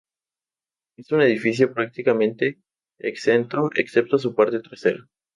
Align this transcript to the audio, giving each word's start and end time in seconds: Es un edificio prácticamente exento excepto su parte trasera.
Es 0.97 1.11
un 1.11 1.21
edificio 1.21 1.75
prácticamente 1.75 2.59
exento 2.97 3.69
excepto 3.75 4.17
su 4.17 4.33
parte 4.33 4.59
trasera. 4.59 5.07